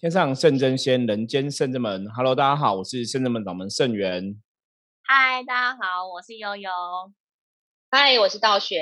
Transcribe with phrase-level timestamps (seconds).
[0.00, 2.08] 天上圣真仙，人间圣真门。
[2.10, 4.40] Hello，大家好，我是圣真门掌门圣元。
[5.02, 6.70] 嗨，大家好，我是悠悠。
[7.90, 8.78] 嗨，我是道玄。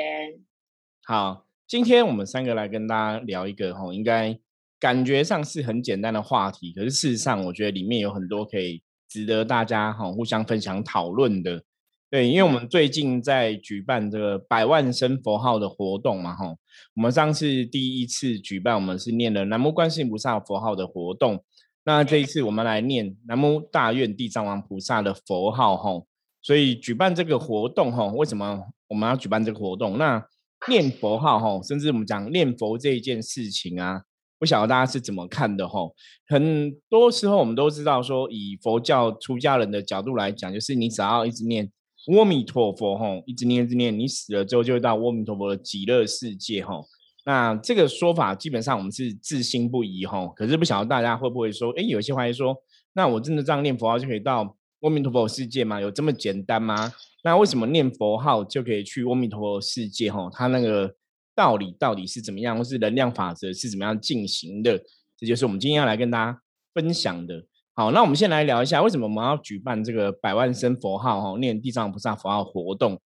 [1.06, 4.38] 好，今天我们三个来跟大家聊一个吼，应该
[4.78, 11.64] 感觉上是很简单的话题，可是事实上，我觉得里面有很多可以值得大家哈互相分享讨论的。
[12.10, 16.54] 对，因为我们最近在举办这个百万声佛号的活动嘛，哈，
[16.94, 21.44] 我们上次第一次举办，我们是念了南无观世音菩萨佛号的活动，
[21.84, 26.02] 那这一次我们来念南无大愿地藏王菩萨的佛号，哈，
[26.40, 29.98] 所以举办这个活动，哈，为什么我们要举办这个活动？
[29.98, 30.24] 那
[30.68, 34.02] 念佛号，哈，甚至我们讲念佛这一件事情啊，
[34.38, 35.80] 不晓得大家是怎么看的，哈，
[36.26, 41.70] 很多时候我们都知道说，以佛教出家人的角度来讲，就是你只要一直念。
[42.06, 46.86] 阿弥陀佛，吼，一直念一直念，你死了之后就会到阿弥陀佛的极乐世界，吼。
[47.24, 50.28] 那这个说法基本上我们是自信不疑，吼。
[50.36, 52.56] 可是不晓得大家会不会说，哎，有些怀疑说，
[52.92, 55.80] 那我真的这样念佛号就可以到阿弥陀佛世界吗？
[55.80, 56.92] 有这么简单吗？
[57.24, 60.08] 那为什么念佛号就可以去阿弥陀佛世界？
[60.12, 60.94] 吼，它那个
[61.34, 64.80] 道理到底是怎么样，或是能量法则是怎么样进行的？
[65.18, 66.40] 这就是我们今天要来跟大家
[66.72, 67.44] 分享的。
[67.78, 73.02] 好，那我们先来聊一下，为什么我们要举办这个百万声佛号哈念地藏菩萨佛号活动？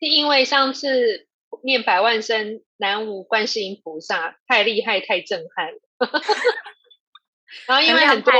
[0.00, 1.28] 是因为上次
[1.62, 5.78] 念百万声南无观世音菩萨太厉害太震撼了，
[7.68, 8.32] 然后因为很多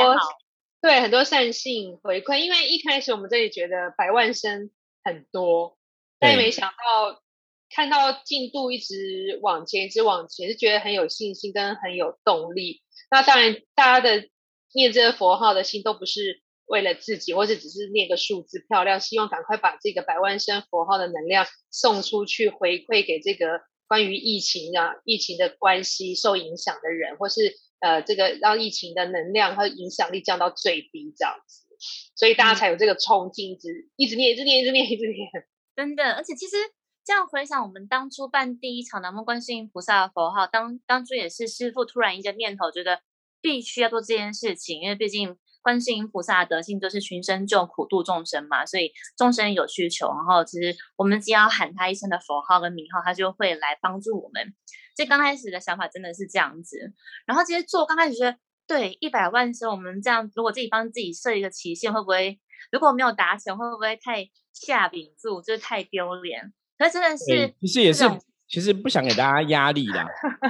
[0.80, 4.70] 对很多善信回馈，因为一开始我们这里觉得百万声
[5.04, 5.76] 很多，
[6.18, 7.20] 但也没想到
[7.68, 12.80] 看到进度一直往前，一直往前，是觉得很有信心跟很有动力。
[13.10, 14.30] 那当然大家的。
[14.72, 31.64] 念这个佛号的心都不是为了自己，或者只是念个数字漂亮，希望赶快把这个百万声佛号的能量送出去，回馈给这个关于疫情啊、疫情的关系受影响的人，或是呃这个让疫情的能量和影响力降到最低这样子，
[32.14, 35.28] 所以大家才有这个冲劲，一直一直念、一直念、一直念、一直念。
[35.76, 36.56] 真的，而且其实
[37.04, 43.02] 这样回想，我们当初办第一场南无观世音菩萨的佛号，当当初也是师傅突然一个念头，觉得。
[43.42, 54.54] 必须要做这件事情，因为毕竟观世音菩萨的德性就是寻声救苦度众生嘛，所以众生有需求，然后其实我们只要喊他一声的佛号跟名号，他就会来帮助我们。
[54.96, 56.92] 这刚开始的想法真的是这样子，
[57.26, 58.36] 然后其实做刚开始觉得，
[58.66, 66.52] 对一百万时候我们这样，如果自己帮自己设一个期限，会不会如果没有达成，会不会太下饼住，就是太丢脸？
[66.76, 68.04] 可是真的是，其实也是。
[68.52, 70.06] 其实不想给大家压力啦，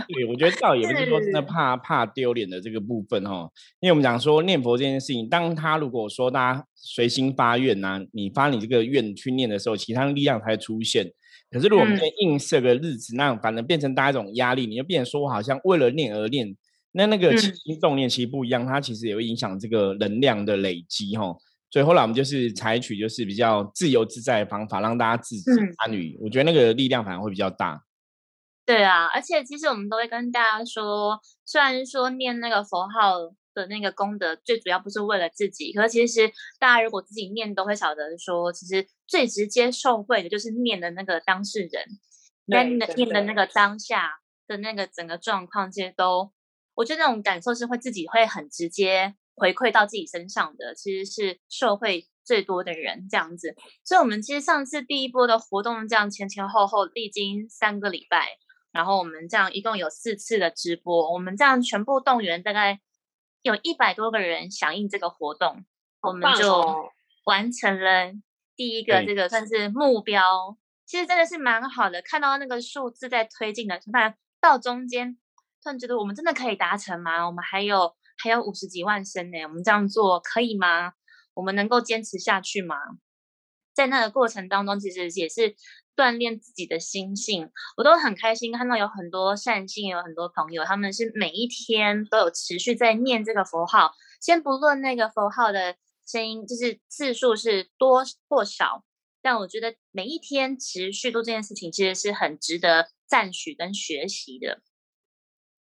[0.09, 3.49] 对我觉得倒也不是说真的怕怕丢脸的这个部分哈，
[3.79, 11.13] 因为我们讲说念佛这件事情，当他如果说大家随心发愿呐，你发你这个愿去念的时候，其他力量才会出现。
[11.49, 16.57] 可是如果我们硬设个日子，那反而变成大家一种压力，你就变成说我好像为了念而念，
[16.91, 21.33] 那那个起心动念其实不一样，它其实也会影响这个能量的累积哈。
[21.71, 25.43] 所以后来我们就是采取就是比较自由自在的方法，让大家自己
[25.79, 27.81] 参与，我觉得那个力量反而会比较大。
[28.65, 33.19] 对啊，而且其实我们都会跟大家说，虽然说念那个佛号
[33.55, 41.85] 的那个功德，最主要不是为了自己，可是其实大家如果自己念，都会晓得说，其实最直接受惠的就是念的那个当事人，
[42.47, 46.33] 念的念的那个当下的那个整个状况，其实都，
[46.75, 53.57] 我觉得那种感受是会自己会很直接回馈到自己身上的，其实是受惠最多的人这样子。
[53.85, 58.39] 所以，我们其实上次第一波的活动，这样前前后后历经三个礼拜。
[58.73, 62.81] 然后我们这样一共有四次的直播，我们这样全部动员大概
[63.43, 65.67] 有一百多个人响应这个活动，
[66.01, 66.91] 我们就
[67.27, 68.13] 完成了
[68.57, 70.57] 第一个这个算是目标。
[70.87, 75.19] 其实真的是蛮好的，看到那个数字在推进的，突然到中间
[75.63, 77.27] 突然觉得我们真的可以达成吗？
[77.27, 80.93] 我们还有还有五十几万升呢，我们这样做可以吗？
[81.35, 82.77] 我们能够坚持下去吗？
[83.75, 85.55] 在那个过程当中，其实也是。
[85.95, 93.93] 锻炼自己的心性，我都很开心看到有很多善心，有很多朋友，他们是每一天都有持续在念这个佛号。
[94.21, 98.85] 先不论那个佛号的声音，就是次数是多或少，
[99.21, 104.61] 但我觉得每一天持续做这件事情，其实是很值得赞许跟学习的。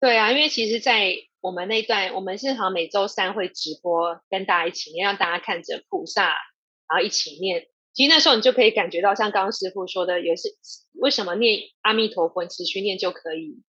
[0.01, 6.29] 对啊，因为其实，在我们那段，我们是好像每周三会直播，跟大家一起念，让大家看着菩萨，
[6.89, 7.69] 然后一起念。
[7.95, 10.49] 其实那时候你就可以感觉到，像刚刚师傅说的，也是
[10.95, 13.63] 为什么念阿弥陀佛，持续念就可以，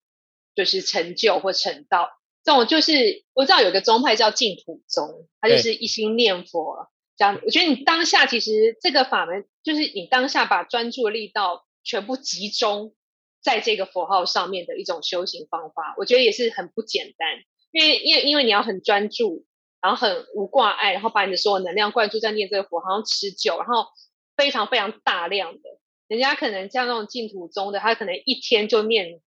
[0.56, 2.10] 就是成就或成道。
[2.44, 6.90] 这种就是我知道有个宗派叫净土宗，它就是一心念佛。
[7.16, 12.96] 这样，我觉得你当下其实这个法门，就是你当下把专注力道全部集中
[13.42, 17.30] 在这个佛号上面的一种修行方法，我觉得也是很不简单。
[17.72, 19.46] 因为因为因为你要很专注，
[19.80, 23.86] 然后很无挂碍，然后把你的所有能量灌注在念这个佛，好像持久，然后
[24.35, 25.62] 非常非常大量的。
[26.07, 29.21] 人家可能像那种净土宗的，他可能一天就念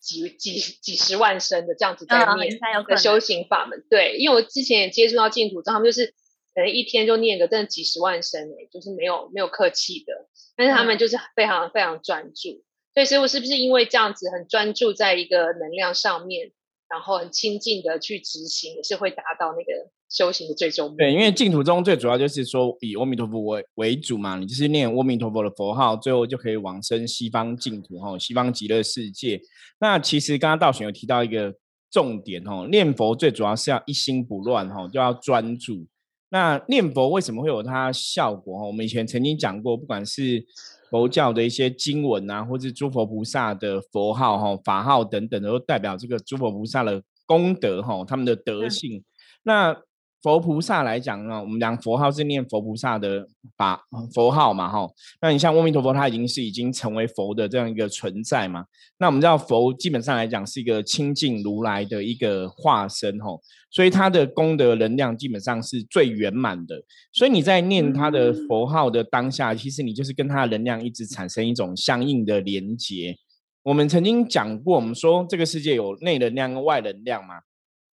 [0.00, 3.84] 几几几十万声的这样子在念的修行法门。
[3.88, 6.14] 对，因为我之前也接触到净土宗，他们就是
[6.54, 12.64] 可能一天就念个真的几十万声诶，就是没有没有客气的，但是他们就是非常非常专注。
[12.94, 16.52] 所以师傅是不是因为这样子很专注在一个能量上面，
[16.88, 19.90] 然后很亲近的去执行，也是会达到那个？
[20.12, 29.40] 修行的最终目对，因为净土中最主要就是说以阿弥陀佛为为主嘛，你就是念阿弥陀佛的佛号，最后就可以往生西方净土哈，西方极乐世界。
[29.80, 31.54] 那其实刚刚道玄有提到一个
[31.90, 35.86] 重点哈，念佛最主要是要一心不乱哈，就要专注。
[36.28, 38.66] 那念佛为什么会有它效果哈？
[38.66, 40.44] 我们以前曾经讲过，不管是
[40.90, 49.02] 佛教的一些经文啊，或是诸佛菩萨的佛号哈、法号等等，都代表这个诸佛菩萨的功德哈，他们的德性。
[49.42, 49.76] 那
[50.22, 53.26] 佛菩萨来讲呢，我们讲佛号是念佛菩萨的
[53.56, 53.82] 法
[54.14, 54.88] 佛号嘛，哈。
[55.20, 58.64] 那你像阿弥陀佛，他已经是已经成为佛的这样一个存在嘛。
[58.98, 63.40] 那我们知道佛基本上来讲是一个清净如来的一个化身，吼。
[63.72, 66.80] 所以他的功德能量基本上是最圆满的。
[67.12, 73.16] 所以你在念他的佛号的当下，其实你就是跟他的能量一直产生一种相应的连接。
[73.64, 77.34] 我们曾经讲过，我们说这个世界有内能量跟外能量嘛。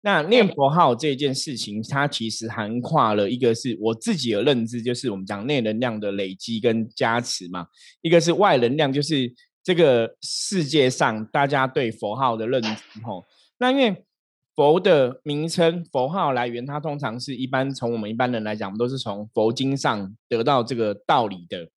[0.00, 7.64] 那念佛号这件事情，它其实涵跨了一个是我自己的认知，就是我们讲内能量的累积跟加持嘛；
[8.00, 9.34] 一个是外能量，就是
[9.64, 12.68] 这个世界上大家对佛号的认知。
[13.04, 13.26] 吼，
[13.58, 14.04] 那因为
[14.54, 21.68] 佛的名称、佛号来源，它通常是一般从我们一般人来讲，我们都是从佛经上得到这个道理的。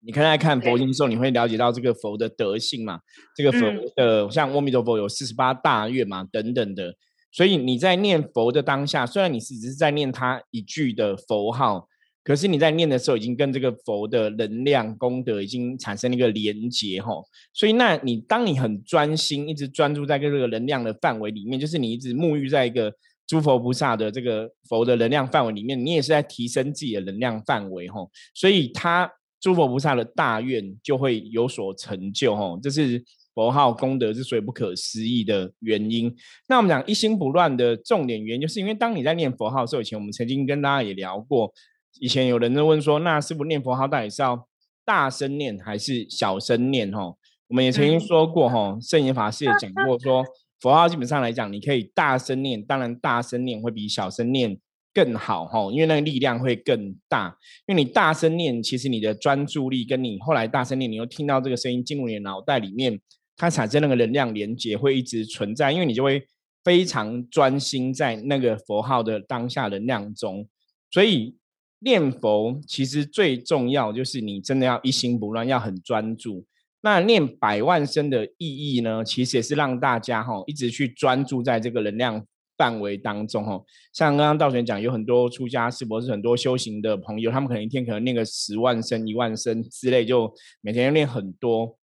[0.00, 3.00] 你看在看佛经的时候，你会了解到这个佛的德性嘛？
[3.36, 3.60] 这个佛
[3.94, 6.92] 的像阿弥陀佛有四十八大愿嘛，等等的。
[7.36, 11.86] 所以你在念佛的当下，虽然你是只是在念他一句的佛号，
[12.24, 17.12] 可是你在念的时候，已经跟这个佛的能量功德已经产生了一个连接哈。
[17.52, 22.90] 所以，那你当你很专心，一直专注在这个能量的范围里面，就是你一直沐浴在一个
[23.26, 28.00] 诸佛菩萨的这个佛的能量范围里面，你也是在提升自己的能量范围哈。
[28.32, 32.58] 所以，他诸佛菩萨的大愿就会有所成就哈。
[32.62, 33.04] 这是。
[33.36, 36.10] 佛号功德之所以不可思议的原因，
[36.48, 41.52] 那我们讲一心不乱的重点原因，就是因为当你在念佛号的时候，以前我们曾经跟大家也聊过，
[42.00, 44.48] 以前有人就问说，那师傅念佛号到底是要
[44.86, 46.90] 大声念还是小声念？
[46.90, 47.18] 吼，
[47.48, 50.24] 我们也曾经说过，吼，圣严法师也讲过，说
[50.58, 54.58] 佛号基本上来讲，你可以大声念，当然大声念会比小声念
[54.94, 57.36] 更好，哈，因为那个力量会更大。
[57.66, 62.98] 因为你大声念，其实你的专注力跟你后来大声念，你又听到这个声音进入你的脑袋里面。
[63.36, 66.26] 它产生那个能量连接会一直存在，因为你就会
[66.64, 70.48] 非常专心在那个佛号的当下能量中。
[70.90, 71.36] 所以
[71.80, 76.46] 念佛其实最重要就是你真的要一心不乱，要很专注。
[76.80, 82.24] 那念百万声的意义呢，其实也是让大家哈一直去专注在这个能量
[82.56, 83.60] 范围当中哈。
[83.92, 91.76] 像刚刚道玄讲，有很多出家师伯是很多修行的朋友，他们可能一天可能念个十万声、一万声之类，就每天要念很多。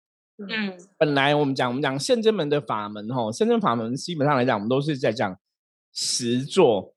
[0.48, 5.36] 嗯，本来我们讲我们讲圣真门的法门哈，圣真法门基本上来讲，我们都是在讲
[5.92, 6.94] 实做。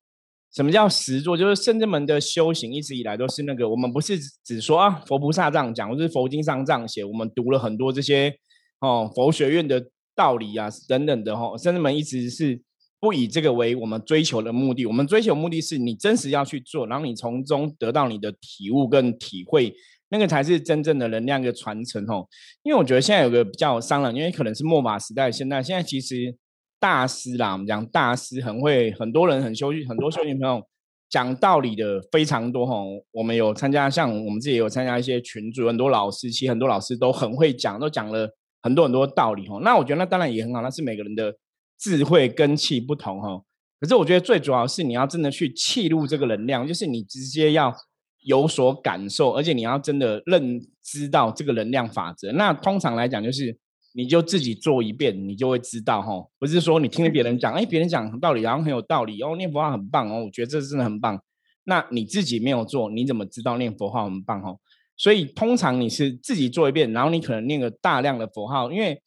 [0.54, 1.36] 什么叫实做？
[1.36, 8.34] 就是圣真门的修行一直以来都是那个，我们不是只说啊佛菩萨这样讲，或是佛经上这样写，我们读了很多这些
[8.80, 9.84] 哦佛学院的
[10.16, 11.58] 道理啊等等的哈。
[11.58, 12.62] 圣真门一直是
[13.00, 19.76] 不以这个为我们追求的目的，我们追求目的是你真实要去做，然后你从中得到你的体悟跟体会。
[20.14, 22.24] 那个才是真正的能量的传承哦，
[22.62, 26.36] 因为我觉得现在有个比较伤人，因为可能是末法时代，现在现在其实
[26.80, 30.62] 大师啦，我们讲大师很会，很多人很修很多修行朋友
[31.10, 32.76] 讲道理的非常多哈。
[33.12, 38.30] 我们有参加，像我们自己有参加一些群组，很多老师，其实很多老师都很会讲，都讲了
[38.62, 39.58] 很多很多道理哈。
[39.64, 41.34] 那我觉得那当然也很好，那是每个人的
[41.80, 43.42] 智慧根气不同哈。
[43.80, 47.76] 可是我觉得最主要是你要真的去契入这个能量，就是你直接要。
[48.24, 52.32] 有所感受，而且你要真的认知到这个能量法则。
[52.34, 53.58] 那通常来讲，就是
[53.94, 56.26] 你就自己做一遍，你就会知道哈。
[56.40, 61.22] 不是说你听别人讲，哎，别人讲道理，然后很有道理哦，念佛号很棒哦，我觉得这真的很棒。
[61.66, 64.60] 那你自己没有做，你怎么知道念佛号很棒哦？
[64.96, 69.02] 所以通常你是自己做一遍，然后你可能念个大量的佛号，因为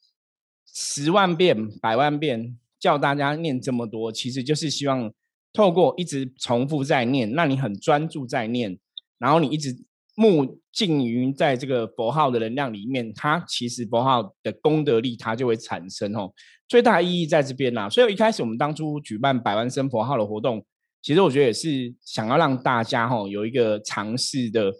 [0.65, 5.11] 十万遍、百万遍叫大家念这么多，其实就是希望
[5.53, 8.77] 透过一直重复在念，那你很专注在念。
[9.19, 9.75] 然后你一直
[10.15, 16.31] 目浸于在这个佛号的能量里面，它其实佛号的功德力它就会产生哦。
[16.67, 17.89] 最大意义在这边啦。
[17.89, 20.65] 所以一开始我们当初举办百万生佛号的活动，
[21.01, 24.73] 其实我觉得也是想要让大家哈有一个尝试的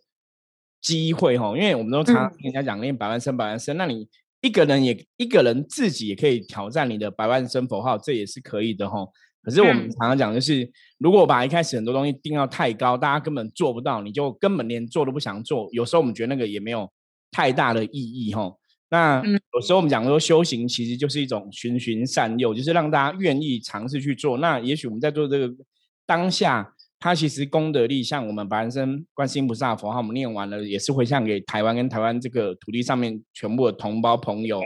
[0.82, 1.56] 机会哈。
[1.56, 4.08] 因为我们都常跟人家讲念百万生百万生，那你
[4.42, 9.08] 一个人也一个人自己也可以挑战你的百万生佛号，这也是可以的哈。
[9.48, 15.70] 可是我们常常讲，就是如果把一开始很多东西定到太高，大家根本做不到，你就根本连做都不想做。
[15.72, 16.92] 有时候我们觉得那个也没有
[17.32, 18.54] 太大的意义，哈。
[18.90, 19.24] 那
[19.54, 24.38] 有时候我们讲说修行其实就是一种循循善诱，就是让大家愿意尝试去做。
[24.40, 25.50] 那也许我们在做这个
[26.06, 34.62] 当下，它其实功德力，像我们白生观世音菩萨佛号，我们念完了，也是回向给台湾跟台湾这个土地上面全部的同胞朋友。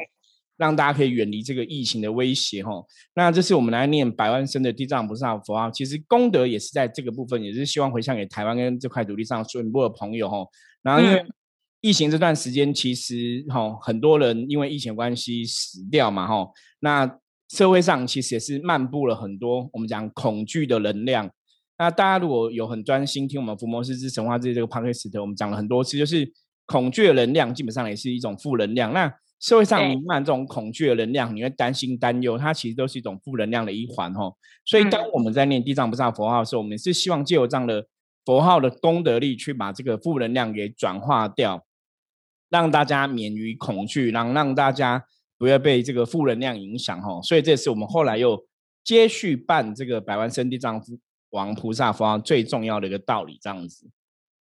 [0.62, 2.72] 让大家可以远离这个疫情的威胁，哈。
[3.16, 10.46] 那这是我们来念百万声的地藏菩萨佛号，其实功德也是在这个部分，也是希望回向给台湾跟这块土地上所有的朋友，哈。
[10.84, 11.26] 然后因为
[11.82, 16.48] 疫情这段时间，其实哈很多人因为疫情关系死掉嘛，哈。
[16.82, 17.18] 那
[17.50, 21.28] 社会上其实也是漫步了很多我们讲恐惧的能量。
[21.80, 26.32] 那大家如果有很专心听我们伏魔师之神话之这个 p o d c a 我们讲了很多次，就是
[26.68, 28.94] 恐惧的能量基本上也是一种负能量。
[28.94, 34.36] 那社会上弥漫这种恐惧的能量，你会担心担忧，它其实都是一种负能量的一环哦。
[34.64, 37.88] 所以当我们在念地藏菩萨佛号的时候，我们是希望借由这样的
[38.24, 41.66] 佛号的功德力，去把这个负能量给转化掉，
[42.52, 45.04] 让大家免于恐惧，让让大家
[45.40, 47.20] 不要被这个负能量影响哈。
[47.24, 48.46] 所以这是我们后来又
[48.84, 50.80] 接续办这个百万圣地藏
[51.32, 53.90] 王菩萨佛号最重要的一个道理，这样子。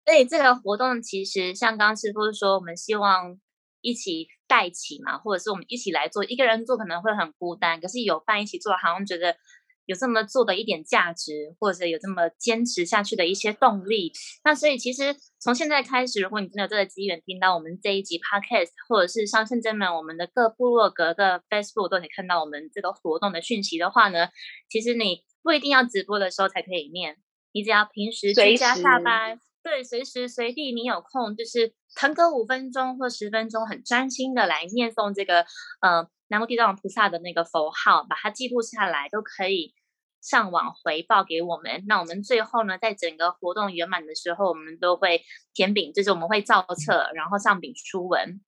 [0.07, 3.38] 所以这个活动其实像刚师傅说，我们希望。
[3.87, 9.37] 一起带起嘛，或者是我们一起来做，一个人做可能会很孤单，可是有伴一起做，好像觉得
[9.85, 14.12] 有这么做的一点价值，或者有这么坚持下去的一些动力。
[14.43, 24.28] 那所以其实从现在开始，如果你真的有这个机缘听到我们这一集 podcast，或者是上圣真门我们的各部落格的 Facebook 都可以看到我们这个活动的讯息的话呢，
[24.69, 27.19] 其实你不一定要直播的时候才可以念，
[27.52, 29.40] 你只要平时居家下班。
[29.62, 35.41] 对，随时随地你有空，就是腾个五分钟或十分钟，很专心的来念诵这个
[35.81, 39.75] 呃南无地藏王菩萨的那个佛号，把它记录下来，都可以
[40.21, 41.85] 上网回报给我们。
[41.88, 45.23] 那我们最后呢，在整个活动圆满的时候，我们都会
[45.55, 48.41] 填饼，就是我们会造册，然后上饼书文。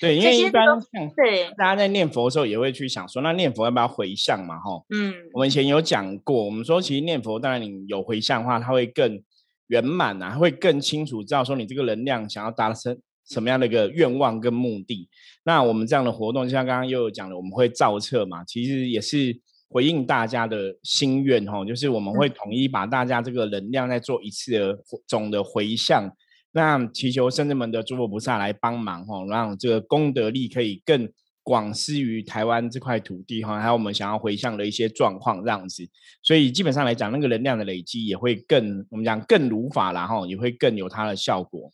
[0.00, 4.58] 对，因为一般像对大家在念佛的时候，也会去想说，那念佛要不要回向嘛？
[4.58, 9.22] 哈，嗯，我们以前有讲过，我们说其实念佛，当然你有回向的话，它会更。
[9.68, 15.08] 圆满啊，会更清楚知道说你这个能量想要达成什么样的一个愿望跟目的。
[15.44, 26.10] 那我们这样的活动，就像刚刚又有讲了，我们会造册嘛，其实也是回应大家的心愿哈，就是我们会统一把大家这个能量再做一次的总的回向，
[26.52, 31.08] 那祈求圣人们的诸佛菩萨来帮忙哈，让这个功德力可以更。
[31.44, 35.86] 广施于台湾这块土地哈，还有我们想要回向的一些状况这样子，
[36.22, 41.70] 所以基本上来讲，那个能量的累积也会更，我们讲更如法然后也会更有它的效果。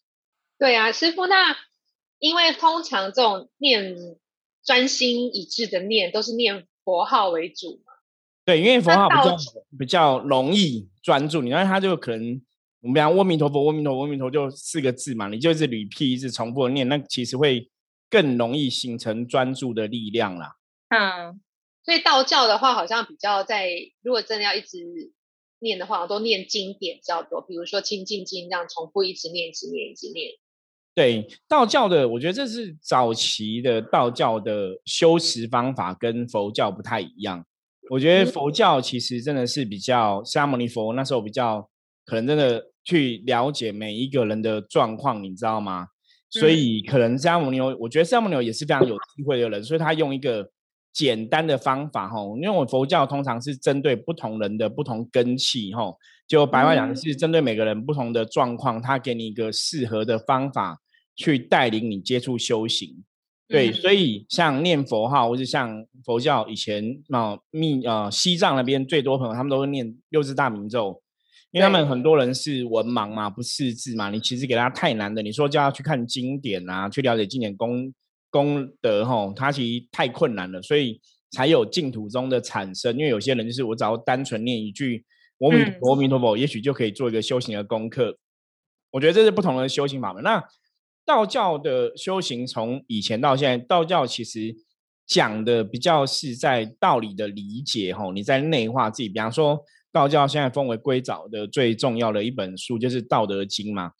[0.59, 1.57] 对啊，师傅，那
[2.19, 3.95] 因为通常这种念
[4.65, 7.93] 专心一致的念，都是念佛号为主嘛。
[8.45, 9.37] 对，因为佛号比较
[9.79, 12.43] 比较容易专注，你看它就可能，
[12.81, 17.71] 我们讲阿弥陀佛，阿弥陀佛，阿弥陀就四个字嘛，你就是屡辟一直重复的念，那其实会。
[18.11, 20.57] 更容易形成专注的力量啦。
[20.88, 21.40] 嗯，
[21.85, 23.71] 所以道教的话，好像比较在，
[24.02, 24.79] 如果真的要一直
[25.61, 30.33] 念的话，都念经典比较多，比如说《清净经》这样重复一直念、一直念、一直念。
[30.93, 37.47] 对，道教的，我觉得这是早期的道教的修持方法跟佛教不太一样。
[37.90, 41.71] 我觉得佛教其实真的是比较释迦牟尼佛那时候比较
[42.05, 45.87] 可能真的去了解每一个人的状况，你知道吗？
[46.31, 50.49] 所以可能释迦牟尼，我觉得释迦牟尼也是非常有智慧的人，所以他用一个
[50.93, 55.93] 简单的方法，哈，因为我佛教通常是针对不同人的不同根气，哈，
[56.29, 60.81] 就白话讲是针对每个人不同的状况，他给你一个适合的方法
[61.17, 63.05] 去带领你接触修行。
[63.49, 71.03] 对，所以像念佛号，或是像佛教以前啊密啊西藏那边最多朋友，他们都会念六字大明咒。
[71.52, 77.92] 因为他们很多人是文盲嘛，不识字嘛，你其实给他太难的，你说叫他去看经典啊，去了解经典功
[78.30, 81.00] 功德吼，他其实太困难了，所以
[81.33, 82.97] 才有净土中的产生。
[82.97, 85.04] 因为有些人就是我只要单纯念一句
[85.40, 88.16] 阿弥阿弥陀佛，也许就可以做一个修行的功课。
[88.92, 90.23] 我觉得这是不同的修行法门。
[90.23, 90.40] 那
[91.04, 94.54] 道教的修行从以前到现在，道教其实
[95.04, 99.64] 讲的比较是在道理的理解吼，你在内化自己，比方说。
[99.92, 103.92] 道教现在封为归早的最重要的一本书就是《道德经》嘛。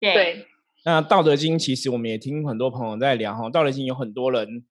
[0.00, 0.46] 对。
[0.84, 4.64] 那《道德经》其实我们也听很多朋友在聊哈，《道德经》有很多人、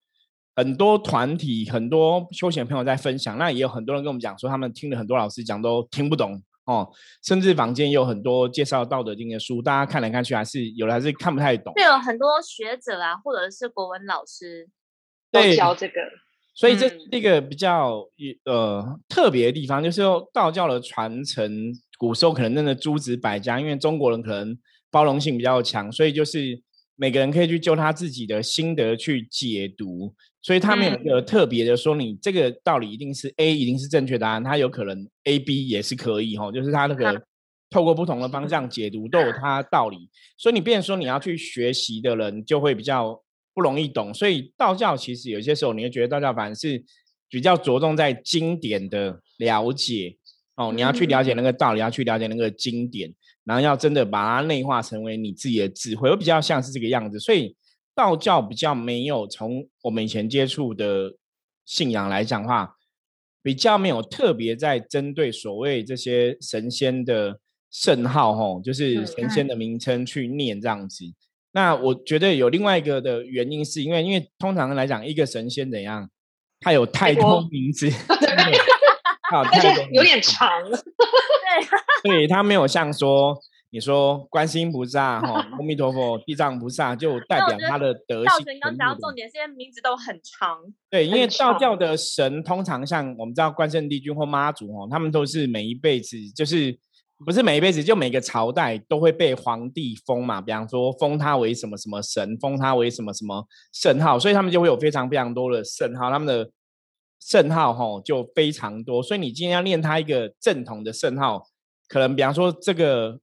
[0.55, 6.91] 很多团体、很多休闲朋友在分享，那也有很多人跟我们讲说，他们听了很多老师讲都听不懂哦，
[7.23, 11.73] 甚至坊间也有很多介绍《道德经》的书，大家看来看去还是有的还是看不太懂。
[11.75, 14.69] 会有很多学者啊，或者是国文老师
[15.31, 15.93] 都教这个，
[16.53, 18.05] 所以这是一个比较
[18.46, 24.58] 呃特别的地方，就是说道教的传承，古时候可能真的诸子百家，因为中国人可能。
[24.93, 26.62] 包容性比较强，所以就是
[26.98, 37.24] 每个人可以去就他自己的心得去解读，所以他们有一个特别的说你这个道理一定是 A 一定是正确答案，他有可能 A B 也是可以哈，就是他那个
[37.70, 38.50] 透过不同的方。
[38.50, 46.84] 向解读都有他道理，所以你变说你要去学习的人就会比较不容易懂，所以道教其实有些时候你会觉得道教反而是
[47.29, 50.17] 比较着重在经典的了解
[50.55, 53.13] 哦，你要去了解那个道理，要去了解那个经典。
[53.43, 57.20] 然后要真的把它内化成为你自己的智慧，会比较像是这个样子。
[57.20, 57.55] 所以
[57.96, 61.15] 道教比较没有从我们以前接触的
[61.65, 62.75] 信仰来讲话，
[63.41, 67.39] 比较没有特别在针对所谓这些神仙的
[67.72, 71.03] 圣号，吼，就是神仙的名称去念这样子。
[71.53, 76.10] 那我觉得有另外一个的原因，是因为因为通常来讲，一个神仙怎样，
[76.60, 77.89] 他有太多名字。
[79.31, 80.50] 而且有点长，
[82.03, 83.34] 对，对他没有像说
[83.70, 88.25] 你说观世音菩萨、哈阿弥陀佛、地藏菩萨，就代表他的德行。
[88.25, 88.60] 道神。
[88.60, 90.58] 刚讲到重点，这些名字都很长。
[90.89, 96.77] 对，因为道教的神通常像我们知道关圣帝君或妈祖哦，他们都是每一辈子就是
[97.25, 106.51] 不是每一辈子，就每个朝代都会被皇帝封嘛，比方说封他为什么什么神，封他为什么什么圣号，所以他们就会有非常非常多的圣号，他们的。
[107.23, 111.43] 圣号哈就非常多，所以你今天要念他一个正统的圣号，
[111.87, 113.19] 可能比方说这个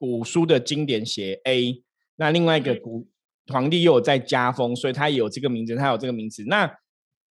[0.00, 1.80] 古书的经典写 A，
[2.16, 3.06] 那另外一个古
[3.46, 6.42] 皇帝又有在加封，所以他也有这个名字，他有这个名字。
[6.48, 6.68] 那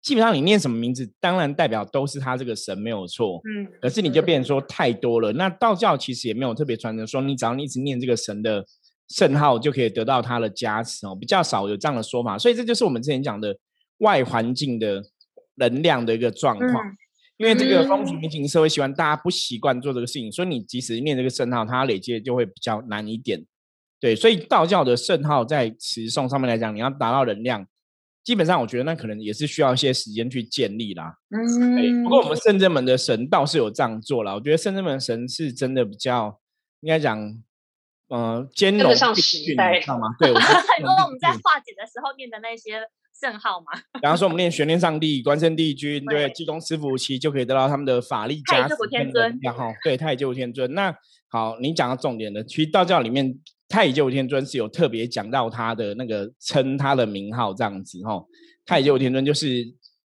[0.01, 3.41] 基本上你念什么名字，当然代表都是他这个神没有错。
[3.45, 5.31] 嗯，可是你就变成说太多了。
[5.33, 8.65] 那道教其实也没有特别传承说，你只要你一直念这个神的
[9.09, 12.37] 圣号，就可以得到他的加持哦，比较少有这样的说法。
[12.37, 13.55] 所以这就是我们之前讲的
[13.99, 15.03] 外环境的。
[15.59, 16.71] 能量的一个状况，
[17.35, 23.45] 因为这个风俗民情社会习惯，大家不习惯做这个事情，所以你即使念这个圣号，它累积就会比较难一点。
[23.99, 27.67] 对，所以道教的圣号在持诵上面来讲，你要达到能量，
[28.29, 31.15] 基本上我觉得那可能也是需要一些时间去建立啦。
[31.31, 36.39] 嗯，不过我们圣真门的神倒是有这样做了，我觉得圣真门神是真的比较
[36.81, 37.19] 应该讲，
[38.09, 40.15] 呃，兼容上时代，知道吗？
[40.19, 40.41] 对，因为
[41.03, 42.87] 我们在化解的时候念的那些。
[43.19, 43.77] 圣号嘛？
[43.99, 48.69] 比方说，我们念玄天上帝、关圣帝君，对，济公师傅，其实就可以得到他们的法力加持。
[48.69, 50.73] 太乙天尊，然后对太乙救苦天尊。
[50.73, 50.95] 那
[51.27, 53.37] 好，你讲到重点的，其实道教里面
[53.69, 58.21] 太乙救天尊是有特别讲到他的那个称他的名号这样子哈。
[58.65, 59.65] 太乙救天尊就是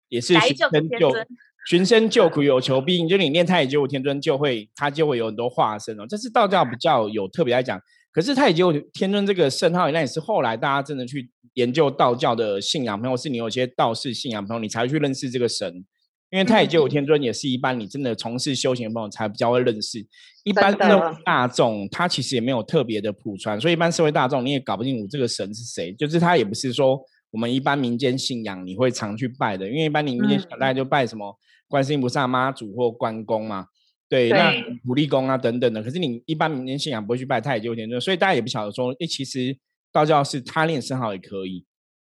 [0.08, 1.12] 也是寻声救
[1.68, 6.06] 寻声救苦有求必应，就你念太乙救天尊就会他就会有很多化身哦。
[6.08, 7.78] 这是道教比较有特别来讲。
[8.10, 11.30] 可是太乙救天尊这个圣号，那也是后来大家真的去。
[11.54, 15.84] 研究道教的信仰朋友，是你有些道士信仰朋友，你才会去认识这个神。
[16.30, 19.98] 因为太乙救苦天尊也是一般你真的从事修行的朋友才比较会认识。
[20.44, 25.92] 一般的大众，他其实也没有特别的普传，所以一般社会大众你也搞不清楚这个神是谁。
[25.94, 31.36] 就是他也不是说我们一般民间信仰你会常去拜的，因为一般你民间大家就拜什么
[31.68, 33.66] 观世音菩萨、妈祖或关公嘛。
[34.08, 34.52] 对，那
[34.86, 35.82] 土地公啊等等的。
[35.82, 39.56] 可是你一般民间信仰不会去拜太乙救苦天尊，所以大家也不晓得说，哎，其实。
[39.90, 41.64] 道教是他练圣号也可以，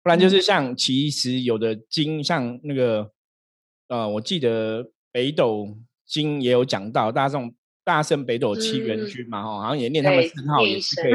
[0.03, 3.09] 不然就是像其实有的经，像那个
[3.91, 5.67] 呃，我记得北斗
[6.07, 11.13] 经也有讲到，大家这种大圣北斗七元君嘛，哈，好像也念他们圣号也是可以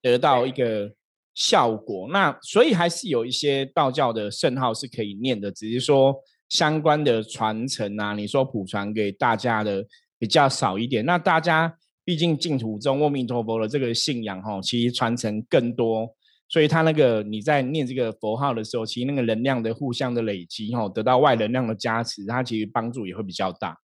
[0.00, 0.90] 得到一个
[1.34, 2.08] 效果。
[2.10, 6.16] 那所以还是有一些道教的圣号是可以念的，只是说
[6.48, 9.84] 相关的传承啊，你说普传给大家的
[10.18, 11.04] 比较少一点。
[11.04, 11.76] 那大家。
[12.06, 16.06] 毕竟净土中阿弥陀佛的这个信仰哈，其实传承更多，
[16.48, 23.78] 所以他那个你在念这个佛号的时候，其实那个能量的互相的累积哈，得到外能量的加持，它其实帮助也会比较大。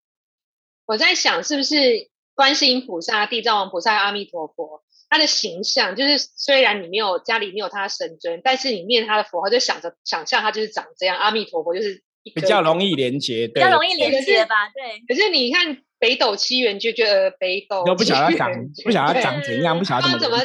[0.86, 11.16] 我在想，是不是观世音菩萨、地藏王菩萨、阿弥陀佛，他的形象就是虽然你没有家里没有他神尊，但是你念他的佛号，就想着想象他就是长这样。
[11.16, 14.54] 阿弥陀佛就是比较容易连接，比较容易连接吧？
[14.74, 15.04] 对。
[15.08, 15.78] 可是你看。
[16.00, 18.50] 北斗七元就觉得北斗都不晓得长，
[18.82, 20.38] 不晓得长怎样，不晓得怎么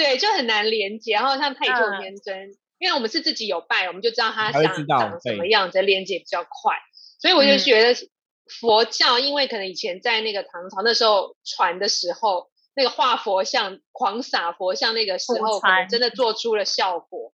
[0.00, 1.12] 对，就很难连接。
[1.12, 6.74] 然后像太乙救天尊，因为我们是自己有拜，我们就知道他想长什么样子，连接比较快。
[7.18, 8.08] 所以我就觉得
[8.60, 17.34] 佛教，因为可能以前在那个唐朝那时候传的时候，那个画佛像、狂撒佛像那个时候，可能真的做出了效果。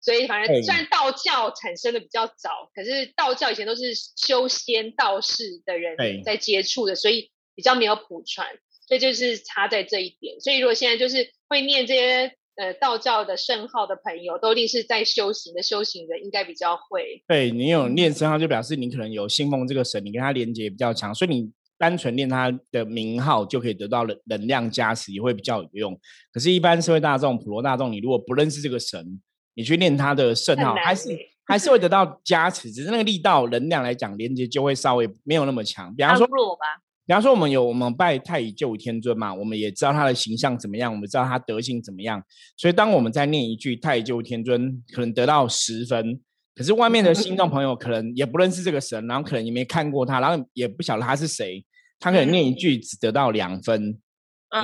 [0.00, 8.46] 所以，反正虽然道教产生的比较早，可是道教以前都是修仙道士的人在接触的，所以比较没有普传。
[8.90, 10.40] 所以就是差在这一点。
[10.40, 17.22] 所以如果现在就是会念这些呃道教的圣号的朋友，都一定是在修行的修行人，应该比较会。
[17.28, 25.96] 对你有念圣号，就表示你可能有信奉这个神，你跟他连接比较强，所以你单纯念他的名号就可以得到能能量加持，也会比较有用。
[26.32, 29.22] 可是，一般社会大众、普罗大众，你如果不认识这个神，
[29.54, 35.94] 你去念他的圣号，还是还是会得 到加持，只是那个力道、能量来讲，连接就会稍微没有那么强。
[35.94, 36.64] 比方说弱吧。
[37.10, 42.22] 比方说，我们有我们拜太乙救天尊嘛，我们也知道他的形象怎么样，我们知道他德行怎么样。
[42.56, 46.20] 所以，当我们在念一句太乙救天尊，可能得到十分，
[46.54, 51.64] 可是外面的信众朋友可能也不认识这个神，然后可能也没看过他，然后也不晓得他是谁，
[51.98, 53.98] 他可能念一句只得到两分，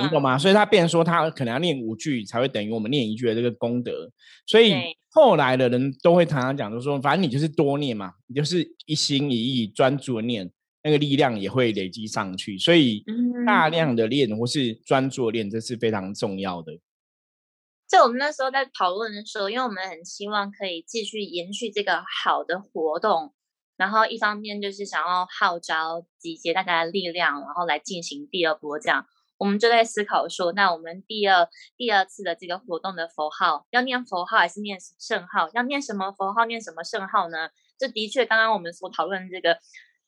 [0.01, 0.37] 你懂吗？
[0.37, 4.09] 所以他变说他可能要念五句才会等于我们念一句的这个功德。
[4.45, 4.73] 所以
[5.09, 10.49] 后来的人都会常常讲，就说反正你就是多念嘛，你就是一心一意专注的念。
[10.87, 13.03] 那个力量也会累积上去，所以
[13.45, 16.71] 大量的练或是专注练，这是非常重要的。
[17.89, 23.33] 就我们那时候在讨论的时候，因为我们很希望可以继续延续这个好的活动，
[23.75, 29.05] 然后一方面就是想要号召集结大家的力量，然后来进行第二波这样，
[29.37, 35.49] 我们就在思考说，那我们第二第二次的这个活动的佛号要念佛号还是念圣号？
[35.53, 36.45] 要念什么佛号？
[36.45, 37.49] 念什么圣号呢？
[37.77, 39.59] 这的确刚刚我们所讨论这个。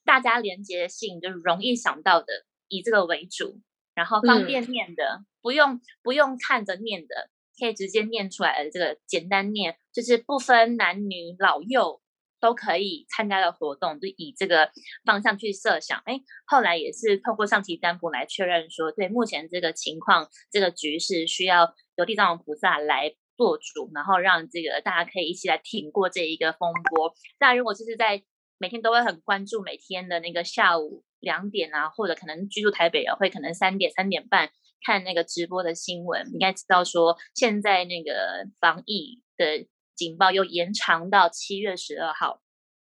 [0.05, 3.59] 大家连接性就是容易想到的，以这个为主，
[3.93, 12.01] 然后方便念的，不用不用看着念的，可以直接念出来的这个简单念，就是不分男女老幼
[12.39, 14.71] 都可以参加的活动，就以这个
[15.05, 16.01] 方向去设想。
[16.05, 27.13] 哎，后来也是透过上期占卜来确认说，对目前这个情况，这个局势需要由地藏王菩萨来做主，然后让这个大家可以一起来挺过这一个风波。
[27.39, 28.23] 那如果就是在
[28.59, 34.51] 每天都会很关注每天的那个下午两点啊，或者可能居住台北啊，会可能三点三点半
[34.85, 42.41] 看那个直播的新闻，应该知道说现在那个防疫的警报又延长到七月十二号，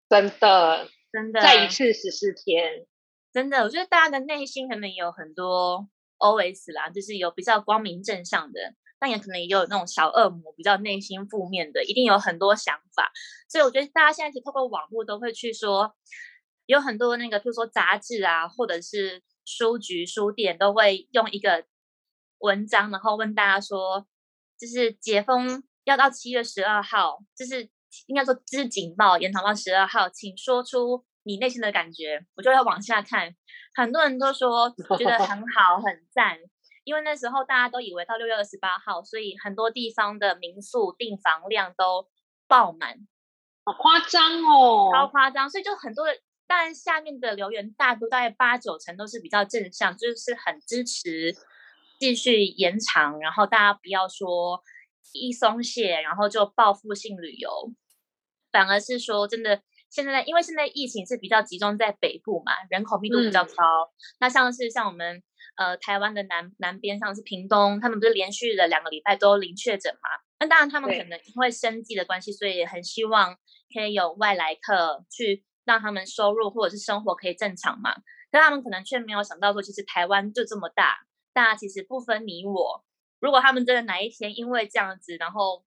[0.08, 2.86] 真的真的再一次十四天，
[3.34, 8.76] 真的，我觉得大家的内心可能有很多 OS 啦，就是有比较光明正向的。
[9.10, 13.12] 也可能也有那种小恶魔，比较内心负面的，一定有很多想法。
[13.50, 15.96] 所以我觉得大家现在其实透过网络都会去说，
[16.66, 21.66] 有很多那个，比如说杂志啊，或者是书局、书店都会用一个
[22.40, 24.06] 文章，然后问大家说，
[24.60, 27.70] 就是解封要到七月十二号，就是
[28.08, 32.26] 应该说这是警报延长到十二号，请说出你内心的感觉。
[32.36, 33.36] 我就要往下看，
[33.76, 36.40] 很多人都说觉得很好，很赞。
[36.86, 42.08] 因为那时候大家都以为到六月二十八号，所以很多地方的民宿订房量都
[42.48, 42.96] 爆满，
[43.66, 45.50] 好夸张哦，超夸张。
[45.50, 46.06] 所以就很多，
[46.46, 51.36] 当然下面的留言大多大概八九成都是比较正向，就是很支持
[52.00, 54.62] 继续延长，然后大家不要说
[55.12, 57.74] 一松懈，然后就报复性旅游，
[58.52, 65.24] 反而是说真的，现在因为现在疫情是比较集中在北部嘛，人口密度比较高，那像是像我们。
[65.56, 70.10] 呃，台湾的南南边上是屏东，他们不是连续的两个礼拜都零确诊嘛？
[70.40, 73.38] 那当然，他们可能因为生计的关系，所以很希望
[73.74, 77.96] 可以有外来客去让他们收入或者是生活可以正常嘛。
[78.32, 80.98] 但他们可能却没有想到说，其实台湾就这么大，
[81.34, 82.84] 大家其实不分你我。
[83.22, 85.64] 如果他们真的哪一天因为这样子，然后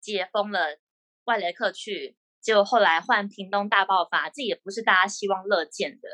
[0.00, 0.78] 解封了
[1.24, 6.08] 外来客去，结果后来换屏东大爆发，这也不是大家希望乐见的。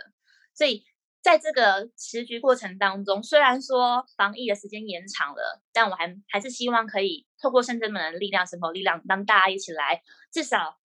[0.54, 0.86] 所以。
[1.20, 10.02] 在这个时局过程当中，虽然说防疫的时间延长了，但我还还是希望可以透过圣真们的力量、神佛力量，让大家一起来，
[10.32, 10.78] 至少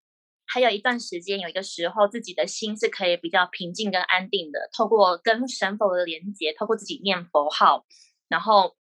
[0.48, 4.70] 还有一段时间，有一个时候，自己的心是可以比较平静跟安定的。
[4.76, 7.86] 透过跟神佛的连接，透过自己念佛号，
[8.28, 8.76] 然后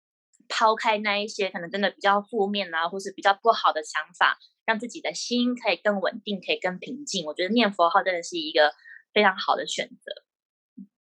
[0.47, 7.25] 抛开那一些可能真的比较负面啊，或是比较不好的想法，让自己的心可以更稳定，可以更平静。
[7.25, 8.71] 我觉得念佛号真的是一个
[9.13, 10.28] 非常好的选择。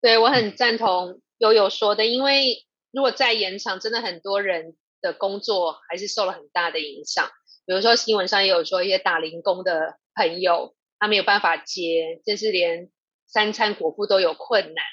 [0.02, 7.30] 对，我很赞同悠悠说的，因为如果再延长，真的很多人的工作还是受了很大的影响。
[7.66, 12.90] 比如说新闻上也有说，一些打零工的朋友，他没有办法接，甚至连
[13.26, 14.86] 三餐果腹都有困难。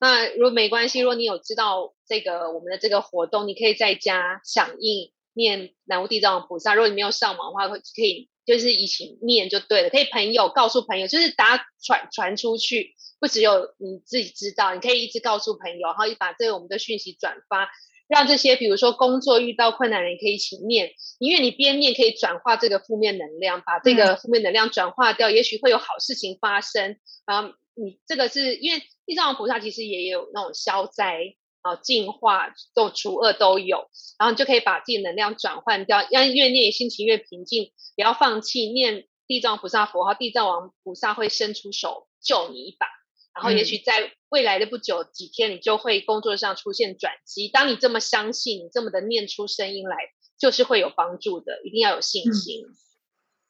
[0.00, 6.74] 那如果没关系，如果你有知道这个我们的这个活动，你可以在家响应念南无地藏王菩萨。
[6.74, 9.90] 如果你没有上网的话，可以就是一起念就对了。
[9.90, 12.94] 可以朋友告诉朋友，就是大家传传出去。
[13.20, 17.70] 不只有你自己知道，你可以一直告诉朋友，然后把这个我们的讯息转发，
[18.08, 26.96] 让这些比如说工作遇到困难人可以一起念，因为你边念可以转化这个负面能量，把这个负面能量转化掉，也许会有好事情发生。
[27.24, 42.86] 然后你这个是因为地藏王菩萨其实也有那种消灾啊、净化、这种除恶都有，然后你就可以把自己能量转换掉，让越念心情越平静，不要放弃念地藏菩萨佛号，地藏王菩萨会伸出手救你一把。
[43.34, 47.48] 然后，也许在未来的不久几天，你就会工作上出现转机。
[47.48, 49.96] 当你这么相信，你这么的念出声音来，
[50.38, 51.62] 就是会有帮助的。
[51.64, 52.60] 一定要有信心。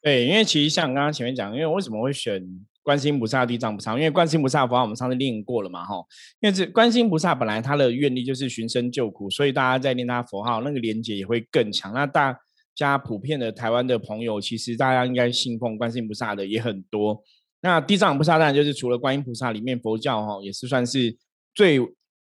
[0.01, 2.41] 对，因为其实像刚刚前面讲，因为为什么会选
[2.83, 3.93] 观世音菩萨、地藏菩萨？
[3.93, 5.95] 因为观世音菩萨佛号我们上次练过了嘛，哈。
[6.41, 11.93] 因为这观世音菩萨本来他的愿力就是寻声救苦，所以大家在念他佛号，那个连接也会更强。
[11.93, 12.37] 那大
[12.75, 17.23] 家普遍的台湾的朋友，其实大家应该信奉观世音菩萨的也很多。
[17.61, 21.15] 那地藏菩萨当然就是除了观音菩萨里面佛教哈，也是算是
[21.55, 21.79] 最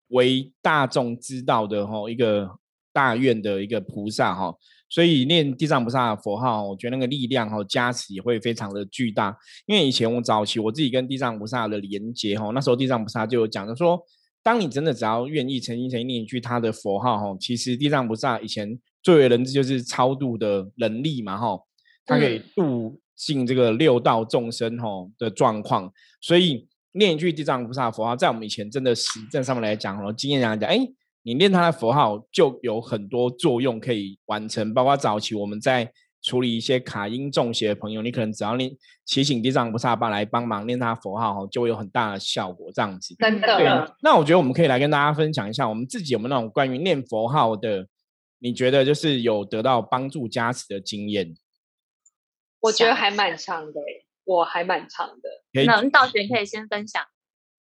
[0.10, 2.48] 为大众知道的哈一个
[2.94, 4.54] 大愿的一个菩萨哈，
[4.92, 9.36] 所以念地藏菩萨的佛号，我觉得那个力量哈加持也会非常的巨大。
[9.66, 14.00] 因为以前我早期我自己跟地藏菩萨的连接哈，那时候地藏菩萨就有讲的说，
[14.44, 21.58] 当你真的只要愿意诚心诚意念一句他的佛号哈，其实地藏菩萨以前最为人知就是超度的能力嘛哈，
[22.06, 23.00] 他可以度。
[23.14, 30.80] 尽这个六道众生哈的状况，所以念一句地藏菩萨佛号，在我们以前真的实证上面来讲哦，经验来讲，哎，
[31.24, 34.74] 你念他的佛号就有很多作用可以完成。
[34.74, 38.72] 包括早期我们在处理一些卡音中邪的朋友，你可能只要念
[39.06, 42.72] 祈请地藏菩萨帮来帮忙念他佛号，就会有很大的效果。
[42.74, 43.96] 这样子，真的。
[44.04, 47.88] 那我觉得我们可以来跟大家分享一下，我们自己有没有那种关于念佛号的，
[48.40, 51.36] 你觉得就是有得到帮助加持的经验？
[52.60, 53.82] 我觉得还蛮长的，
[54.24, 55.64] 我还蛮长的。
[55.66, 57.04] 那道玄可以先分享，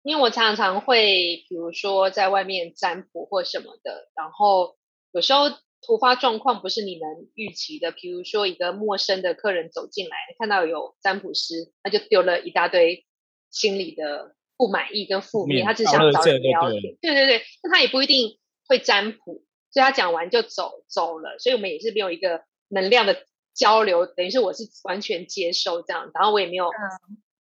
[0.04, 4.78] 因为我常常会，比如说在外面占卜或什么的，然后
[5.12, 5.50] 有时候
[5.82, 13.06] 突发状况不是你能预期的，比如说一个陌生的客人走进来，看到有占卜师，他就丢了一大堆
[13.52, 16.82] 心里的不满意跟负面，他只想找人聊天。
[17.02, 23.26] 对对对，那他也不一定会占卜，所以他讲完就走走了，所以我们也是没有一个能量的。
[23.56, 26.70] 交流等于是我是完全接受这样，然后我也没有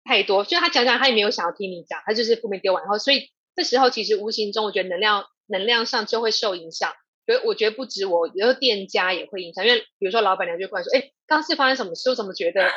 [0.05, 6.93] 太多，就他讲讲他也没有想要听你讲，他就是负面丢完，然后所以这时候其实无形中我觉得能量能量上就会受影响，
[7.27, 12.11] 所以我觉得不止我，有时候店家也会影响，因为比如说老板娘就过来说，哎，刚是发生什么事？
[12.11, 12.71] 我怎么觉得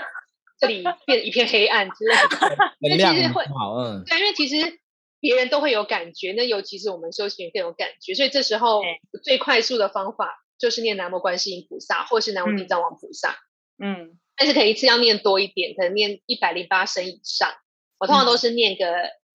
[0.60, 2.58] 这里变一片黑暗之类的？
[2.80, 4.80] 因为其实会好，嗯，对，因为其实
[5.20, 8.82] 别人都会有感觉，那尤其是我们修行人更有感觉，所以这时候
[9.24, 10.44] 最快速的方法。
[10.60, 13.38] 就是念南无观世音菩萨，或是南无地藏王菩萨，
[13.78, 17.52] 嗯，但是可以一次要念多一点，可能念一百零八声以上。
[17.98, 18.86] 我通常都是念个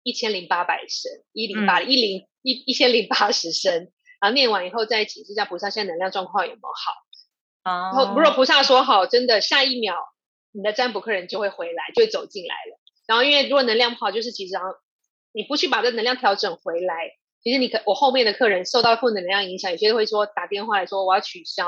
[0.03, 6.93] 一千零八百声，一零八一零一一千零八十声，然后念完以后再请示下菩萨现在能量状况有没有好。
[7.63, 9.95] 然后如果菩萨说好，真的下一秒
[10.51, 12.79] 你的占卜客人就会回来，就会走进来了。
[13.07, 14.55] 然后因为如果能量不好，就是其实
[15.33, 17.11] 你不去把这能量调整回来。
[17.43, 21.65] 其实你可我后面的客人受到负能量影响，有些会说打电话来说我要取消，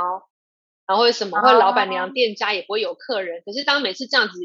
[0.87, 3.41] 然后什么，或者老板娘店家也不会有客人。
[3.45, 4.39] 可是当每次这样子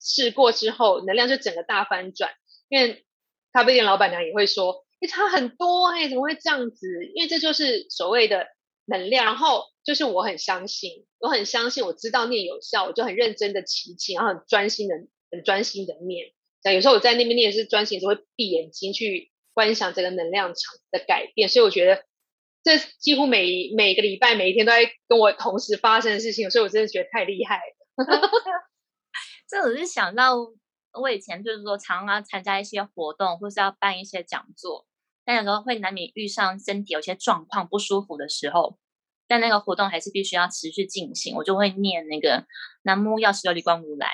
[0.00, 2.32] 试过之后，能量就整个大翻转。
[2.68, 3.04] 因为
[3.52, 6.86] 咖啡店老板娘也会说，哎，差很多哎，怎么会这样子？
[7.14, 8.46] 因为这就是所谓的
[8.86, 9.24] 能量。
[9.24, 14.94] 然后就是我很相信，我很相信，我知道念有效，我就很认真的祈请，然后很专心的、
[15.30, 16.32] 很专心的念。
[16.62, 19.30] 像有时候我在那边念是专心，就会闭眼睛去。
[19.56, 22.02] 观想这个能量场的改变，所以我觉得
[22.64, 28.04] 这几乎每每个礼拜、每一天都在跟我同时发生的事情，所以我真的觉得太厉害了。
[29.46, 30.34] 这我是想到
[30.98, 34.86] 我以前就是说，常常参加一些活动，或是要办一些讲座，
[35.26, 38.78] 但有时候会难免遇上身体有些状况不舒服的时候，
[39.28, 42.46] 但那个活动还是必须要持续进行，我就会念那个
[42.82, 44.08] 南无药师琉璃光如来。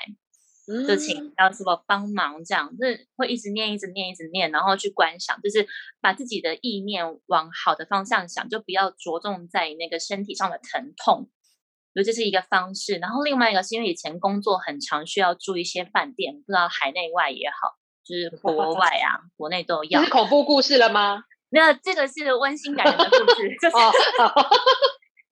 [0.87, 5.67] 就请要什么帮忙，这样就是会一直念，一直念，一直念，然后去观想，就是
[5.99, 11.29] 把自己的意念往好的方向想，就不要着重在那个身体上的疼痛。
[11.93, 12.95] 所以这是一个方式。
[12.97, 20.01] 然后另外一个是因为以前工作很长，需要住一些饭店，不知道海内外也好，就是国外啊，国内都 要。
[20.03, 21.23] 是恐怖故事了吗？
[21.49, 23.75] 没有这个是温馨感人的故事，就是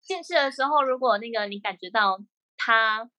[0.01, 2.19] 进去 的时候，如果那个你感觉到
[2.57, 3.09] 他。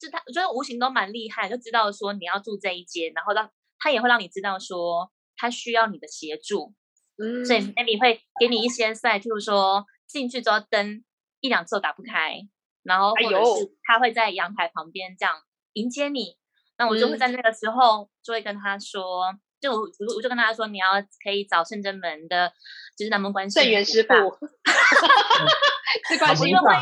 [0.00, 6.74] 就他，我觉得无形都蛮厉害，就知道说你要住这一间，然后让他也会让你知道说他需要你的协助，
[7.16, 11.04] 嗯，所以 maybe 会给你一些赛，譬如说进去之后灯
[11.40, 12.40] 一两次打不开，
[12.82, 15.34] 然后或者是他会在阳台旁边这样
[15.72, 16.36] 迎接你，
[16.76, 20.86] 那我就会在那个时候就会跟他说，就我我我就跟他说，你要
[21.24, 22.52] 可以找圣真门的，
[22.96, 24.02] 就是南门关系圣元师。
[24.08, 24.14] 傅，
[26.08, 26.80] 是关系我就会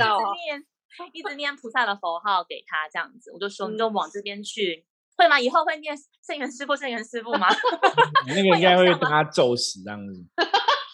[1.12, 4.84] 一直念，菩萨的佛号给他这样子，我就说你就往这边去，
[5.16, 5.38] 会吗？
[5.40, 7.48] 以后会念圣元师傅、圣元师傅吗？
[8.28, 10.24] 那个应该会被他咒死这样子。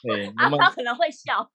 [0.03, 1.51] 对， 啊，他可能会笑。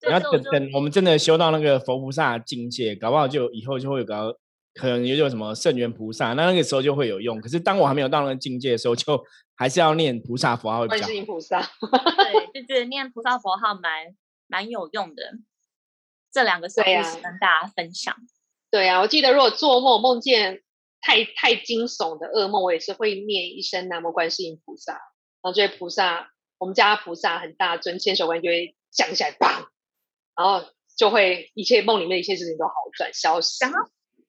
[0.00, 4.36] 然后等等，我们真的修到那个佛菩萨境界，搞不好就以后就会有个
[4.74, 7.40] 可能也有什么圣元菩萨，那那个时候就会有用。
[7.40, 11.06] 可是当我还没有到那个境界的时候，就还是要念菩萨佛号比较。
[11.06, 14.16] 观音菩萨，对，就觉得念菩萨佛号蛮
[14.48, 15.22] 蛮有用的。
[16.32, 18.16] 这两个小故事跟大家分享。
[18.70, 20.62] 对啊，我记得如果做梦梦见
[21.00, 25.00] 太太惊悚的噩梦，我也是会念一声南无观世音菩萨，然
[25.42, 29.66] 后这些菩萨，我们家菩萨很大尊，千手观就会降下来，砰。
[30.34, 30.66] 然后
[30.96, 33.62] 就会一切梦里面一切事情都好转消失。
[33.62, 33.78] 然后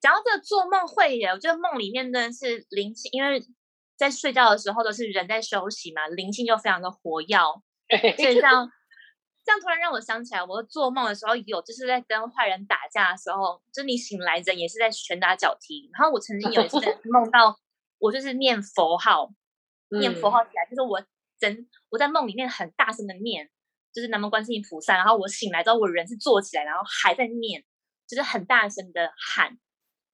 [0.01, 3.41] 讲到这个做梦会耶，我觉得梦里面真的是灵性，因为
[3.95, 7.37] 在睡觉的时候都是人在休息嘛，灵性就非常的活跃。
[8.17, 8.69] 所以这样
[9.45, 15.89] 这样突然让我想起来，我做梦的时候有就是在跟坏人打架的时候，就你醒来人也是在拳打脚踢。
[15.93, 16.77] 然后我曾经有一次
[17.11, 17.59] 梦到
[17.99, 19.31] 我就是念佛号，
[19.89, 21.03] 念佛号起来，就是我
[21.39, 23.49] 真我在梦里面很大声的念。
[23.93, 27.63] 就是南无观世音菩萨，然后我醒来之后，我人是坐起来，然后还在念，
[28.07, 29.55] 就是很大声的喊，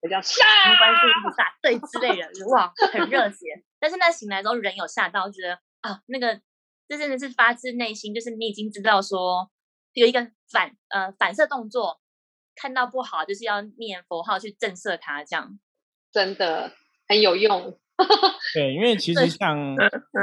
[0.01, 3.63] 我叫南无观世音菩萨，对之类的，哇，很热血。
[3.79, 6.41] 但是那，醒来之后人有吓到，觉得啊，那个
[6.89, 9.49] 这真的是发自内心，就是你已经知道说
[9.93, 11.99] 有一个反呃反射动作，
[12.55, 15.59] 看到不好就是要念佛号去震慑它，这样
[16.11, 16.73] 真的
[17.07, 17.77] 很有用。
[18.55, 19.75] 对，因为其实像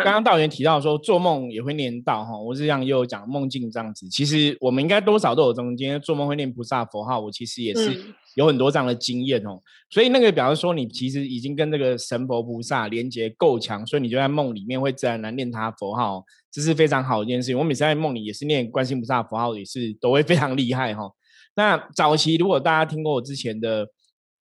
[0.02, 4.08] 刚刚道元提到说做梦也会念到哈，我是这样又讲梦境这样子。
[4.08, 9.60] 其实我们应该多少都有中间做梦会念菩萨佛号，我其实也是有很多这样的经验哦。
[9.90, 16.24] 所以那个表示说你其实已经跟这个神佛菩萨连接够强，所以你就在梦里面会自然而然念他佛号，
[16.56, 17.58] 这是非常好的一件事情。
[17.58, 21.10] 我每次在梦里也是念观世菩萨佛号，也是都会非常厉害哈。
[21.54, 23.86] 那早期如果大家听过我之前的。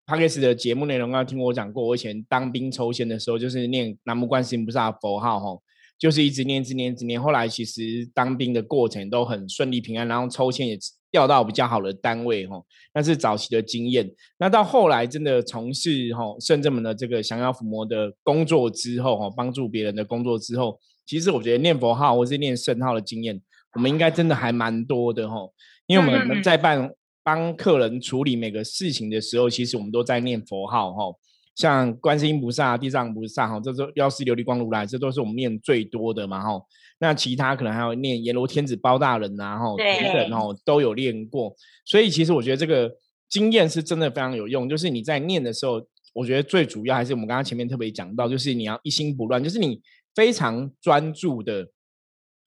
[0.04, 5.62] p a k e s 的节目内容，刚刚听我讲过，我以前当兵抽签的时候，就是念南无观世音菩萨佛号，吼，
[5.96, 7.22] 就是一直念，一直念，一直念。
[7.22, 10.76] 后来其实当兵的过程都很顺利平安，然后抽签也
[11.12, 14.12] 调到比较好的单位，吼，那是早期的经验。
[14.38, 23.40] 那到后来真的从事吼圣正门的这个降妖伏魔的工作之后，吼，帮助别人的工作之后，其实我觉得念佛号或是念圣号的经验，
[23.74, 25.52] 我们应该真的还蛮多的，吼，
[25.86, 26.90] 因为我们在办。
[27.24, 31.16] 帮客人处理每个事情的时候，其实我们都在念佛号吼，
[31.54, 36.60] 像观世音菩萨、地藏菩萨哈，这都药师琉璃光如来，这都是我们念最多的嘛哈。
[36.98, 41.54] 那其他可能还有念阎罗天子包大人呐哈，等等吼，都有练过。
[41.84, 42.92] 所以其实我觉得这个
[43.28, 44.68] 经验是真的非常有用。
[44.68, 45.80] 就是你在念的时候，
[46.12, 49.80] 我觉得最主要还是我们刚刚前面特别讲到，就是你要一心不乱，就是你
[50.14, 51.68] 非常专注的，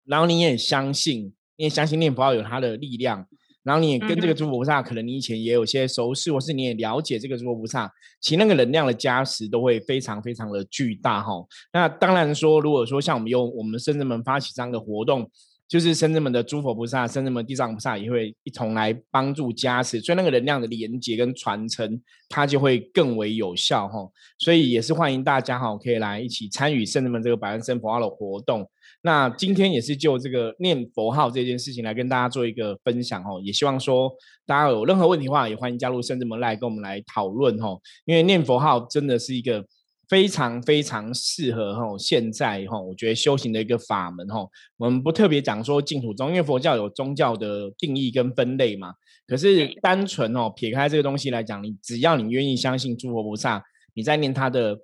[0.06, 3.28] 然后你也相信，你也相信念佛号有它的力量。
[3.64, 11.34] 然后你也跟这个诸佛菩萨，可能你以前也有些熟识，或是你也了解这个诸佛菩萨，其那个能量的加持都会非常非常的巨大哈。
[11.74, 15.32] 那当然说，如果说像我们用我们深圳门发起这样的活动，
[15.68, 24.08] 就是深圳门的诸佛菩萨、深圳门地藏菩萨也会一同来帮助加持，所以那个能量的连接跟传承，它就会更为有效哈。
[24.38, 28.70] 所以也是欢迎大家哈，可以来一起参与深圳门这个百万生佛号的活动。
[29.02, 34.12] 那今天也是就这个念佛号这件事情来跟大家做一个分享哦，也希望说
[34.48, 37.80] 大家有任何问题的话，也欢迎加入圣智门来跟我们来讨论哦。
[38.06, 39.64] 因为念佛号真的是一个
[40.08, 44.48] 非常非常适合哈现在哈，我觉得修行的一个法门哈。
[44.78, 48.94] 我们不特别讲说净土宗，因为佛教有宗教的定义跟分类嘛。
[49.28, 53.64] 可是单纯哦撇开这个东西来讲，你只要你愿意相信诸佛菩萨，
[53.94, 54.78] 你在念他的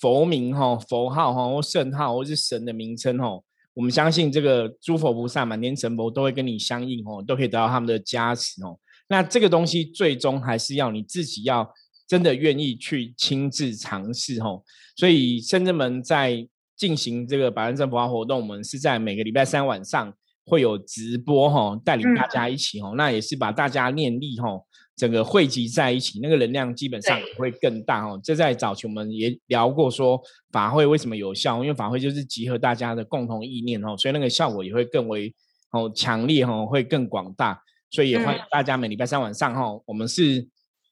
[0.00, 3.44] 佛名哈、佛号哈或圣号或是神的名称吼。
[3.74, 8.78] 我们相信这个诸佛菩萨、满天神佛都会跟你相应哦，都可以得到他们的加持哦。
[9.08, 11.68] 那这个东西最终还是要你自己要
[12.12, 14.62] 真的愿意去亲自尝试哦。
[14.94, 16.46] 所以深圳门在
[16.76, 20.12] 进行这个百万圣佛活动，我们是在每个礼拜三晚上
[20.44, 22.92] 会有直播哈，带领大家一起哦。
[22.98, 24.60] 那也是把大家念力哈。
[24.94, 28.20] 整个汇集在一起，那个能量基本上会更大哦。
[28.22, 30.20] 这在早期我们也聊过，说
[30.52, 31.62] 法会为什么有效？
[31.64, 35.34] 因为法会就是集合大家的共同意念哦，所以那个效果也会更为
[35.70, 37.58] 哦强烈哈，会更广大。
[37.90, 40.46] 所以也欢迎大家每礼拜三晚上哈，我们是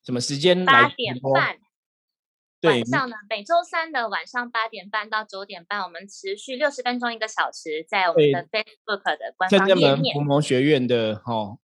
[0.04, 0.64] 什么时间？
[0.64, 1.56] 八点半。
[2.62, 10.14] 晚上呢，每周三的晚上八点半到九点半，我们持续六十分钟一个小时，在我们的 Facebook 的官方页面。
[10.14, 11.56] 福蒙学院的哈。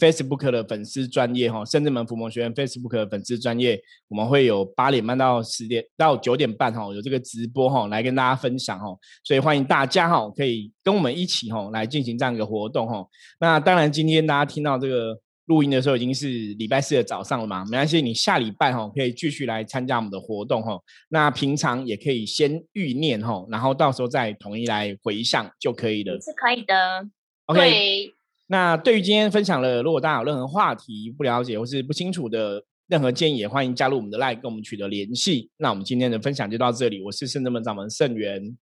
[0.00, 8.86] Facebook 的粉丝专业哈，深圳门福蒙学院 Facebook 的粉丝专业，我们会有八点半到十点到九点半哈，有这个直播哈，来跟大家分享哈，
[9.22, 13.06] 所以欢迎大家哈，可以跟我们一起哈来进行这样一个活动哈。
[13.38, 16.28] 那当然，今天大家听到这个录音的时候已经是
[16.58, 20.80] 礼拜四的早上了嘛，没关系，你下礼拜哈可以继续来参加我们的活动哈。
[21.08, 26.14] 那平常也可以先预念哈，然后到时候再统一来回向就可以了。
[26.20, 27.08] 是可以的。
[27.46, 28.12] OK。
[28.48, 35.50] 那对于今天分享了，如果大家有任何话题不了解或是不清楚的任何建议，也欢迎加入我们的 LINE 跟我们取得联系。
[35.56, 38.56] 那我们今天的分享就到这里，我是圣德门掌门盛元，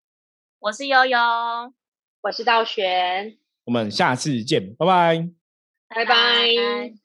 [0.58, 1.18] 我是悠悠，
[2.22, 4.74] 我是道玄，我们下次见，
[5.94, 7.03] 拜拜，